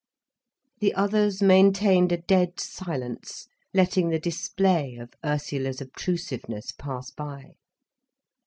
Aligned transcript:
The 0.79 0.95
others 0.95 1.43
maintained 1.43 2.11
a 2.11 2.17
dead 2.17 2.59
silence, 2.59 3.45
letting 3.71 4.09
the 4.09 4.17
display 4.17 4.95
of 4.95 5.13
Ursula's 5.23 5.79
obtrusiveness 5.79 6.71
pass 6.71 7.11
by. 7.11 7.53